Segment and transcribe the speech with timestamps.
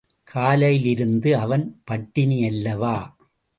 [0.27, 2.97] காலையிலிருந்து அவன் பட்டினியல்லவா!